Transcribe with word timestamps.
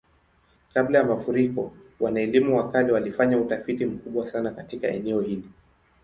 Kabla 0.73 0.97
ya 0.99 1.03
mafuriko, 1.05 1.71
wana-elimu 1.99 2.57
wa 2.57 2.71
kale 2.71 2.93
walifanya 2.93 3.37
utafiti 3.37 3.85
mkubwa 3.85 4.27
sana 4.27 4.51
katika 4.51 4.87
eneo 4.87 5.21
hili. 5.21 5.49